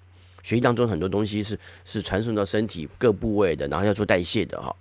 [0.43, 4.77] 血液当中很多东西是是传送到身体各部位的，然后要做代谢的哈，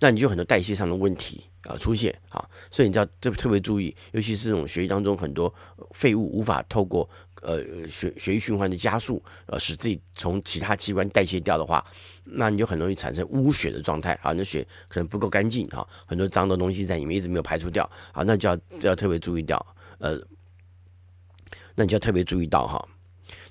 [0.00, 5.54] 那你就很多代谢上的问题啊出现啊，所以你就要这特别注意，尤其是这种血液当中很多
[5.92, 7.08] 废物无法透过。
[7.42, 11.84] 呃，血血液循环的加速，呃，使自己从其他器官代谢掉的话，
[12.24, 19.64] 那你就很容易产生污血的状态啊，你的血可能不够干净啊，很多脏的东西在里面一直没有排出掉啊，那就要就要特别注意掉，
[19.98, 20.18] 呃，
[21.74, 22.88] 那你就要特别注意到哈，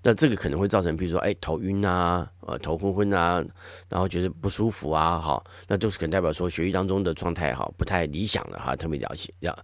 [0.01, 3.43] 那这个可能会造成，比如说，哎，头晕啊，呃，头昏昏啊，
[3.89, 9.57] 然后觉得不舒服啊，哈，那就是可能代表说血液当中的状态哈不太理想了哈，特别了解要。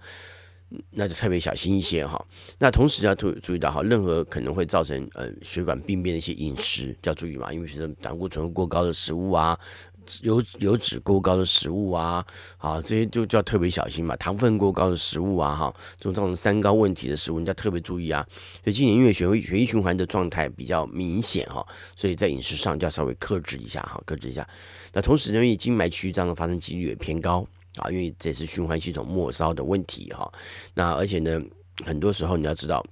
[0.91, 2.23] 那就特别小心一些哈。
[2.58, 9.58] 那同时要注注意到哈，任何可能会造成呃血管病变的一些饮食要注意嘛，因为比如说胆固醇过高的食物啊，
[10.21, 12.25] 油油脂过高的食物啊，
[12.58, 14.15] 啊这些就叫特别小心嘛。
[14.17, 18.25] 糖分过高的食物啊，哈，这种造成三高问题的食物，你要特别注意啊。
[18.63, 24.47] 所以今年因为血血液循环的状态比较明显哈，所以在饮食上就要稍微克制一下哈，克制一下。
[24.93, 27.47] 那同时呢，因为静脉曲张的发生几率也偏高。
[27.80, 30.32] 啊，因为这是循环系统末梢的问题哈。
[30.74, 31.42] 那而且呢，
[31.86, 32.86] 很多时候你要知道，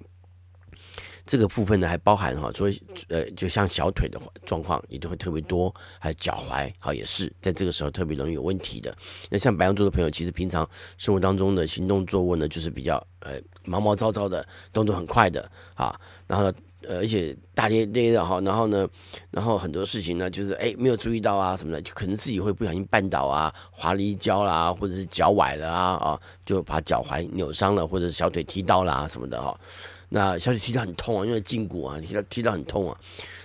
[1.26, 8.95] 这个部分呢还包含哈，所以呃，就像小腿的状况也都会特别多，还有脚踝，好也是在这个时候特别容易有问题的。
[9.30, 16.54] 那像白羊座的朋友，其实平常生活当中的行动坐卧呢，就是比较呃毛毛躁躁的，动作很快的啊，然后。
[16.83, 18.87] 呃，而且大咧咧的哈，然后呢，
[19.31, 29.59] 然后很多事情呢，就是哎，没有注意到啊什么的，就可能自己会不小心绊倒啊，滑了一跤啦，或者是脚崴了啊啊，就把脚踝扭伤了，或者小腿踢到啦什么的哈。
[30.09, 32.97] 那小腿踢到很痛啊，因为胫骨啊，踢到踢到很痛啊，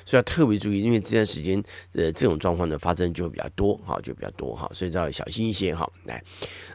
[0.04, 1.60] 所以要特别注意，因为这段时间
[1.94, 5.90] 呃这种状况的发生就会比较多哈，就比较多哈，所以要小心一些哈。
[6.04, 6.22] 来，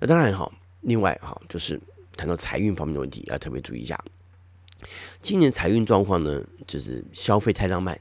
[0.01, 1.79] 那当然哈，另外哈，就是
[2.17, 3.97] 谈到财运方面的问题，要特别注意一下。
[5.21, 7.99] 今年财运状况呢，就是消费太浪漫，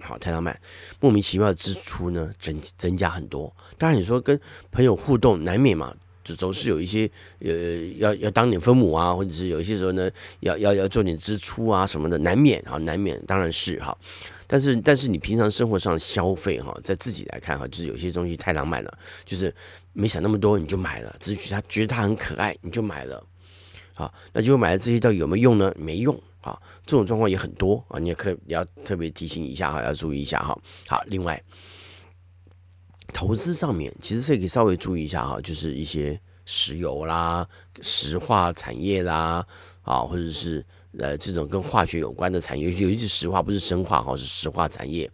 [0.00, 0.58] 好太浪漫，
[1.00, 3.52] 莫名其妙的支出呢增增加很多。
[3.76, 4.38] 当然你说跟
[4.70, 7.50] 朋友互动难免嘛，就总是有一些呃
[7.98, 13.96] 要要当点分母啊，或者是有一些时候呢要要要做点支出啊什么的，难免啊难免当然是哈。
[14.46, 19.52] 但是但是你平常生活上消费哈，在自己来看哈，就是有些东西太浪漫了，就是
[19.94, 23.22] 没想那么多你就买了，只是觉得它觉得它很可爱你就买了。
[23.94, 25.72] 好，那就买了这些到底有没有用呢？
[25.78, 30.58] 没用啊，这种状况也很多啊，你也可以要特别提醒一下哈，要注意一下哈。
[30.88, 31.40] 好，另外
[33.12, 37.46] 投资上面其实这可以稍微注意一下哈，就是一些石油啦、
[37.80, 39.46] 石化产业啦
[39.82, 40.64] 啊，或者是
[40.98, 45.08] 呃这种跟化学有关的产业，尤其是石化，不是生化哈，是石化产业。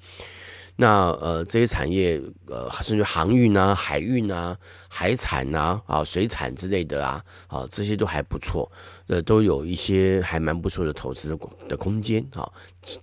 [0.81, 4.57] 那呃，这些产业呃，甚至航运啊、海运啊、
[4.89, 8.71] 海产啊、啊水产之类的啊，啊这些都还不错，
[9.07, 11.37] 呃，都有一些还蛮不错的投资
[11.69, 12.51] 的空间啊，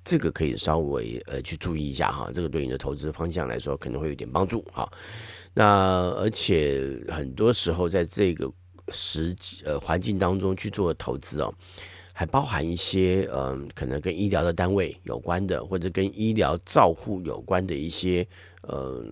[0.04, 4.90] 这个可以稍微呃去注意一下哈，这个对你的投资方向来说可能会有点帮助哈。
[5.54, 8.52] 那而且很多时候在这个
[8.90, 11.54] 时呃环境当中去做投资哦。
[12.20, 18.28] 还包含一些嗯、可能跟医疗的单位有关的，或者跟医疗照护有关的一些
[18.64, 19.06] 呃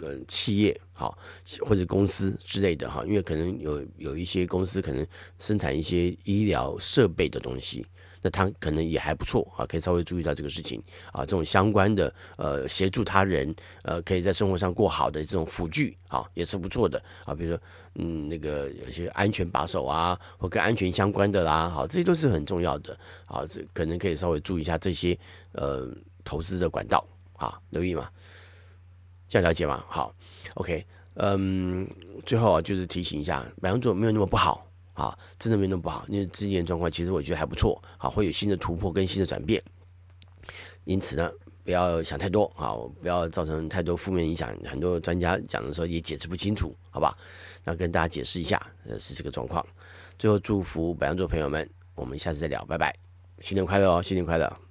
[0.00, 1.16] 呃企业，好，
[1.60, 5.06] 或者公司之类的哈，因为可能有有一些公司可能
[5.38, 7.82] 生产一些医疗设备的东西。
[8.20, 17.34] 那他可能也还不错啊，可以稍微注意到这个事情啊，这种相关的呃协助他人呃可以在生活上过好的这种辅具啊，也是不错的啊。
[17.34, 17.60] 比如说
[17.94, 23.44] 嗯那个有些安全把手啊，或跟安全相关的啦，好，这些都是很重要的啊。
[23.48, 25.18] 这可能可以稍微注意一下这些
[25.52, 25.88] 呃
[26.24, 28.10] 投资的管道啊，留意嘛，
[29.28, 29.84] 这样了解吗？
[29.88, 30.14] 好
[30.54, 31.88] ，OK，嗯，
[32.26, 34.67] 最后啊就是提醒一下，白羊座没有那么不好。
[34.98, 39.62] 啊，真的没那么不好，因为之前状况其实我觉得还不错，啊，会有新的突破跟新的转变，
[40.82, 41.30] 因此呢，
[41.62, 44.52] 不要想太多，啊，不要造成太多负面影响。
[44.64, 47.16] 很多专家讲的时候也解释不清楚，好吧？
[47.62, 49.64] 那跟大家解释一下，呃，是这个状况。
[50.18, 52.92] 最后祝福白羊座朋友们，我们下次再聊，拜拜，
[53.38, 54.67] 新年快乐哦，新年快乐。